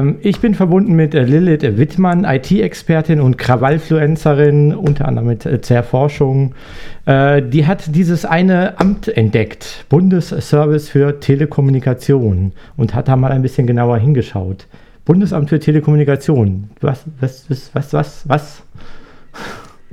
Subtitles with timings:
[0.00, 5.60] Ähm, ich bin verbunden mit äh, Lilith Wittmann, IT-Expertin und Krawallfluencerin, unter anderem mit äh,
[5.60, 6.54] Zerforschung.
[7.06, 13.42] Äh, die hat dieses eine Amt entdeckt, Bundesservice für Telekommunikation, und hat da mal ein
[13.42, 14.66] bisschen genauer hingeschaut.
[15.04, 16.70] Bundesamt für Telekommunikation.
[16.80, 18.28] Was, was, was, was, was?
[18.28, 18.62] was?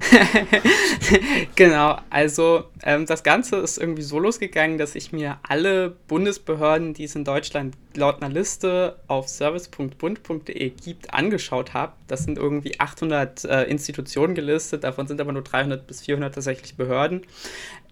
[1.56, 7.04] genau, also ähm, das Ganze ist irgendwie so losgegangen, dass ich mir alle Bundesbehörden, die
[7.04, 11.92] es in Deutschland laut einer Liste auf service.bund.de gibt, angeschaut habe.
[12.08, 16.76] Das sind irgendwie 800 äh, Institutionen gelistet, davon sind aber nur 300 bis 400 tatsächlich
[16.76, 17.26] Behörden.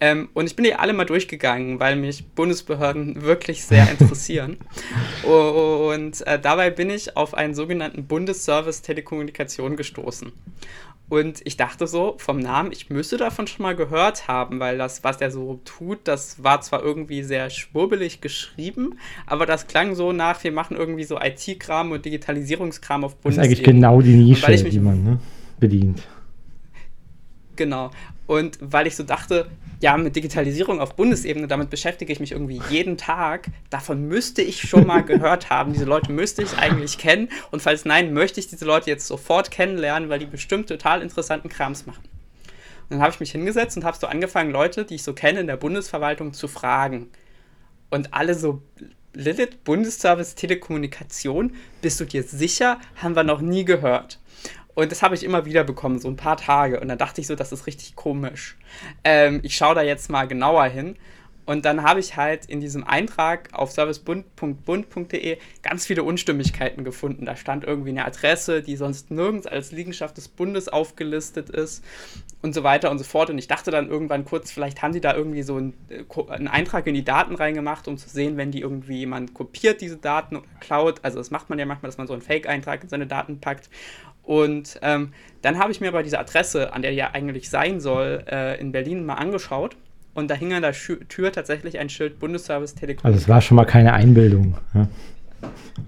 [0.01, 4.57] Ähm, und ich bin die alle mal durchgegangen, weil mich Bundesbehörden wirklich sehr interessieren.
[5.23, 10.33] und äh, dabei bin ich auf einen sogenannten Bundesservice Telekommunikation gestoßen.
[11.11, 15.03] Und ich dachte so, vom Namen, ich müsste davon schon mal gehört haben, weil das,
[15.03, 18.95] was er so tut, das war zwar irgendwie sehr schwurbelig geschrieben,
[19.27, 23.49] aber das klang so nach, wir machen irgendwie so IT-Kram und Digitalisierungskram auf Bundesebene.
[23.49, 25.19] Das ist eigentlich genau die Nische, die man ne,
[25.59, 26.07] bedient.
[27.61, 27.91] Genau.
[28.27, 29.51] Und weil ich so dachte,
[29.83, 33.49] ja, mit Digitalisierung auf Bundesebene, damit beschäftige ich mich irgendwie jeden Tag.
[33.69, 35.75] Davon müsste ich schon mal gehört haben.
[35.75, 37.29] Diese Leute müsste ich eigentlich kennen.
[37.51, 41.51] Und falls nein, möchte ich diese Leute jetzt sofort kennenlernen, weil die bestimmt total interessanten
[41.51, 42.03] Krams machen.
[42.89, 45.41] Und dann habe ich mich hingesetzt und habe so angefangen, Leute, die ich so kenne
[45.41, 47.11] in der Bundesverwaltung, zu fragen.
[47.91, 48.63] Und alle so,
[49.13, 52.81] Lilith, Bundesservice Telekommunikation, bist du dir sicher?
[52.97, 54.19] Haben wir noch nie gehört.
[54.75, 56.81] Und das habe ich immer wieder bekommen, so ein paar Tage.
[56.81, 58.57] Und dann dachte ich so, das ist richtig komisch.
[59.05, 60.97] Ähm, ich schaue da jetzt mal genauer hin.
[61.51, 67.27] Und dann habe ich halt in diesem Eintrag auf servicebund.bund.de ganz viele Unstimmigkeiten gefunden.
[67.27, 71.85] Da stand irgendwie eine Adresse, die sonst nirgends als Liegenschaft des Bundes aufgelistet ist
[72.41, 73.31] und so weiter und so fort.
[73.31, 76.47] Und ich dachte dann irgendwann kurz, vielleicht haben sie da irgendwie so einen, äh, einen
[76.47, 80.37] Eintrag in die Daten reingemacht, um zu sehen, wenn die irgendwie jemand kopiert, diese Daten
[80.37, 81.01] oder klaut.
[81.03, 83.69] Also das macht man ja manchmal, dass man so einen Fake-Eintrag in seine Daten packt.
[84.23, 85.13] Und ähm,
[85.43, 88.61] dann habe ich mir aber diese Adresse, an der die ja eigentlich sein soll, äh,
[88.61, 89.75] in Berlin mal angeschaut.
[90.15, 93.05] Und da hing an der Tür tatsächlich ein Schild Bundesservice Telekom.
[93.05, 94.57] Also es war schon mal keine Einbildung.
[94.75, 94.89] Ja?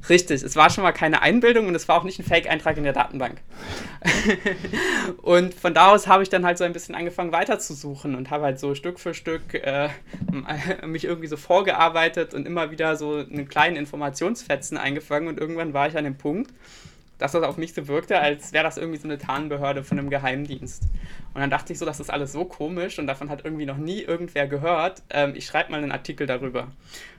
[0.08, 2.84] Richtig, es war schon mal keine Einbildung und es war auch nicht ein Fake-Eintrag in
[2.84, 3.40] der Datenbank.
[5.22, 8.44] und von da aus habe ich dann halt so ein bisschen angefangen weiterzusuchen und habe
[8.44, 9.90] halt so Stück für Stück äh,
[10.86, 15.86] mich irgendwie so vorgearbeitet und immer wieder so einen kleinen Informationsfetzen eingefangen und irgendwann war
[15.88, 16.52] ich an dem Punkt,
[17.18, 20.10] dass das auf mich so wirkte, als wäre das irgendwie so eine Tarnbehörde von einem
[20.10, 20.84] Geheimdienst.
[21.34, 23.76] Und dann dachte ich so, das ist alles so komisch und davon hat irgendwie noch
[23.76, 25.02] nie irgendwer gehört.
[25.10, 26.68] Ähm, ich schreibe mal einen Artikel darüber.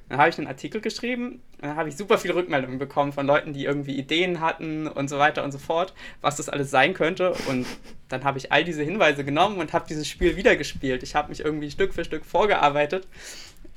[0.09, 3.25] Dann habe ich einen Artikel geschrieben und dann habe ich super viele Rückmeldungen bekommen von
[3.25, 6.93] Leuten, die irgendwie Ideen hatten und so weiter und so fort, was das alles sein
[6.93, 7.33] könnte.
[7.47, 7.65] Und
[8.09, 11.01] dann habe ich all diese Hinweise genommen und habe dieses Spiel wieder gespielt.
[11.03, 13.07] Ich habe mich irgendwie Stück für Stück vorgearbeitet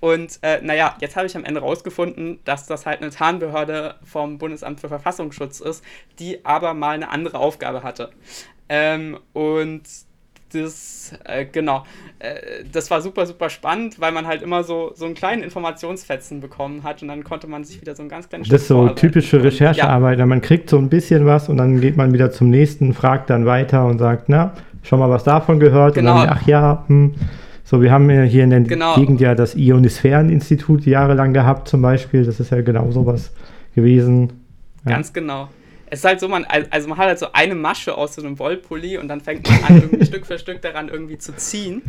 [0.07, 4.39] und äh, naja, jetzt habe ich am Ende rausgefunden, dass das halt eine Tarnbehörde vom
[4.39, 5.83] Bundesamt für Verfassungsschutz ist,
[6.21, 8.11] die aber mal eine andere Aufgabe hatte.
[8.69, 9.83] Ähm, und
[10.53, 11.83] das, äh, genau,
[12.21, 16.41] äh, das war super, super spannend, weil man halt immer so, so einen kleinen Informationsfetzen
[16.41, 18.89] bekommen hat und dann konnte man sich wieder so ein ganz kleines Das ist so
[18.91, 20.21] typische Recherchearbeit.
[20.21, 20.27] Ja.
[20.27, 23.45] Man kriegt so ein bisschen was und dann geht man wieder zum nächsten, fragt dann
[23.45, 26.13] weiter und sagt, na, schon mal was davon gehört genau.
[26.13, 27.17] und dann, ach ja, hm.
[27.69, 28.95] So, wir haben ja hier in der genau.
[28.95, 32.25] Gegend ja das Ionisphäreninstitut jahrelang gehabt, zum Beispiel.
[32.25, 33.33] Das ist ja genau sowas
[33.75, 34.33] gewesen.
[34.85, 34.93] Ja.
[34.93, 35.49] Ganz genau
[35.89, 38.39] es ist halt so, man, also man hat halt so eine Masche aus so einem
[38.39, 41.83] Wollpulli und dann fängt man an, irgendwie Stück für Stück daran irgendwie zu ziehen.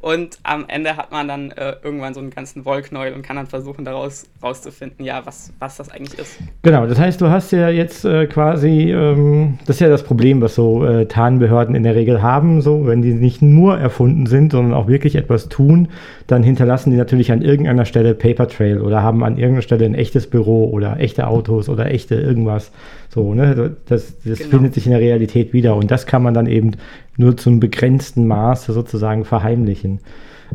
[0.00, 3.46] Und am Ende hat man dann äh, irgendwann so einen ganzen Wollknäuel und kann dann
[3.46, 6.38] versuchen, daraus rauszufinden, ja, was, was das eigentlich ist.
[6.62, 10.40] Genau, das heißt, du hast ja jetzt äh, quasi, ähm, das ist ja das Problem,
[10.40, 14.52] was so äh, Tarnbehörden in der Regel haben, so, wenn die nicht nur erfunden sind,
[14.52, 15.88] sondern auch wirklich etwas tun,
[16.26, 19.94] dann hinterlassen die natürlich an irgendeiner Stelle Paper Trail oder haben an irgendeiner Stelle ein
[19.94, 22.72] echtes Büro oder echte Autos oder echte irgendwas.
[23.14, 23.76] So, ne?
[23.86, 24.50] Das, das genau.
[24.50, 26.72] findet sich in der Realität wieder und das kann man dann eben
[27.16, 30.00] nur zum begrenzten Maße sozusagen verheimlichen.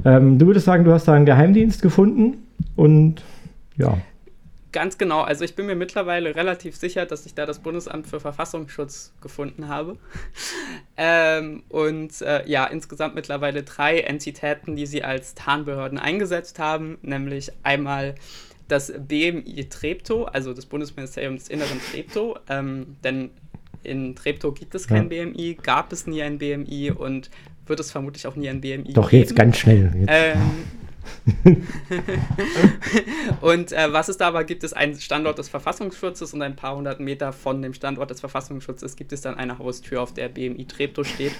[0.03, 2.39] Ähm, du würdest sagen, du hast da einen Geheimdienst gefunden
[2.75, 3.23] und
[3.77, 3.97] ja.
[4.73, 5.21] Ganz genau.
[5.21, 9.69] Also ich bin mir mittlerweile relativ sicher, dass ich da das Bundesamt für Verfassungsschutz gefunden
[9.69, 9.95] habe.
[10.97, 17.53] ähm, und äh, ja, insgesamt mittlerweile drei Entitäten, die sie als Tarnbehörden eingesetzt haben, nämlich
[17.63, 18.15] einmal
[18.69, 23.31] das BMI Treptow, also das Bundesministerium des Inneren Treptow, ähm, denn
[23.83, 25.25] in Treptow gibt es kein ja.
[25.25, 27.29] BMI, gab es nie ein BMI und
[27.65, 29.23] wird es vermutlich auch nie ein BMI Doch, geben.
[29.23, 29.91] jetzt ganz schnell.
[29.95, 30.09] Jetzt.
[30.09, 30.37] Ähm,
[33.41, 36.75] und äh, was es da aber gibt, ist ein Standort des Verfassungsschutzes und ein paar
[36.75, 40.65] hundert Meter von dem Standort des Verfassungsschutzes gibt es dann eine Haustür, auf der BMI
[40.65, 41.33] Treptow steht.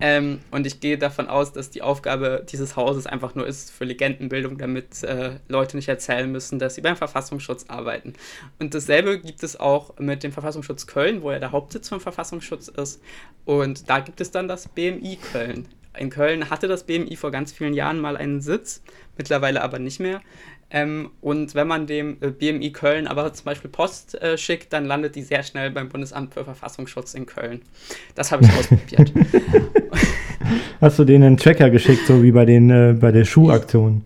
[0.00, 3.84] Ähm, und ich gehe davon aus, dass die Aufgabe dieses Hauses einfach nur ist für
[3.84, 8.14] Legendenbildung, damit äh, Leute nicht erzählen müssen, dass sie beim Verfassungsschutz arbeiten.
[8.58, 12.68] Und dasselbe gibt es auch mit dem Verfassungsschutz Köln, wo ja der Hauptsitz vom Verfassungsschutz
[12.68, 13.02] ist.
[13.44, 15.68] Und da gibt es dann das BMI Köln.
[15.96, 18.82] In Köln hatte das BMI vor ganz vielen Jahren mal einen Sitz,
[19.16, 20.20] mittlerweile aber nicht mehr.
[20.70, 24.84] Ähm, und wenn man dem äh, BMI Köln aber zum Beispiel Post äh, schickt, dann
[24.84, 27.62] landet die sehr schnell beim Bundesamt für Verfassungsschutz in Köln.
[28.14, 29.12] Das habe ich ausprobiert.
[30.80, 34.04] Hast du denen einen Tracker geschickt, so wie bei, den, äh, bei der Schuhaktion?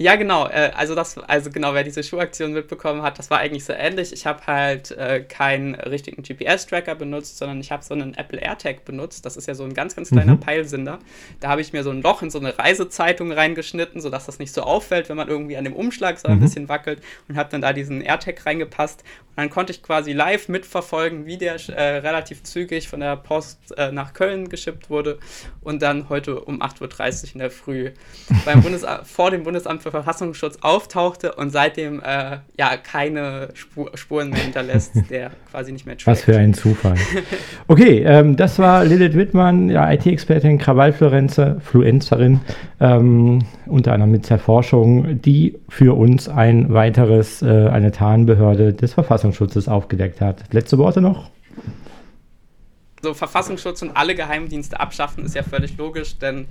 [0.00, 0.46] Ja, genau.
[0.46, 4.14] Äh, also das, also genau, wer diese Schuhaktion mitbekommen hat, das war eigentlich so ähnlich.
[4.14, 8.86] Ich habe halt äh, keinen richtigen GPS-Tracker benutzt, sondern ich habe so einen Apple AirTag
[8.86, 9.26] benutzt.
[9.26, 10.40] Das ist ja so ein ganz, ganz kleiner mhm.
[10.40, 11.00] Peilsender.
[11.40, 14.54] Da habe ich mir so ein Loch in so eine Reisezeitung reingeschnitten, sodass das nicht
[14.54, 16.40] so auffällt, wenn man irgendwie an dem Umschlag so ein mhm.
[16.40, 19.02] bisschen wackelt und habe dann da diesen AirTag reingepasst.
[19.02, 23.76] Und dann konnte ich quasi live mitverfolgen, wie der äh, relativ zügig von der Post
[23.76, 25.18] äh, nach Köln geschippt wurde
[25.60, 27.90] und dann heute um 8.30 Uhr in der Früh
[28.46, 33.90] beim Bundes vor dem Bundesamt für für Verfassungsschutz auftauchte und seitdem äh, ja keine Spur,
[33.94, 36.06] Spuren mehr hinterlässt, der quasi nicht mehr trackt.
[36.06, 36.96] Was für ein Zufall.
[37.68, 42.40] Okay, ähm, das war Lilith Wittmann, ja, IT-Expertin, Krawallfluencerin,
[42.80, 48.94] ähm, unter anderem mit der Forschung, die für uns ein weiteres, äh, eine Tarnbehörde des
[48.94, 50.44] Verfassungsschutzes aufgedeckt hat.
[50.52, 51.30] Letzte Worte noch?
[53.02, 56.48] So Verfassungsschutz und alle Geheimdienste abschaffen, ist ja völlig logisch, denn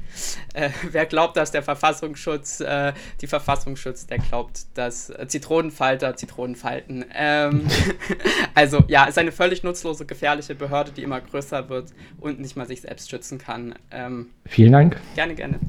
[0.53, 6.15] äh, wer glaubt, dass der Verfassungsschutz äh, die Verfassung schützt, der glaubt, dass äh, Zitronenfalter
[6.15, 7.05] Zitronen falten.
[7.13, 7.67] Ähm,
[8.55, 12.67] also ja, ist eine völlig nutzlose, gefährliche Behörde, die immer größer wird und nicht mal
[12.67, 13.75] sich selbst schützen kann.
[13.91, 14.97] Ähm, Vielen Dank.
[15.15, 15.59] Gerne, gerne.